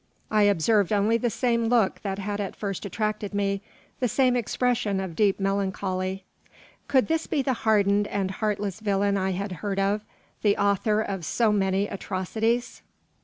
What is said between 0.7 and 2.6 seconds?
only the same look that had at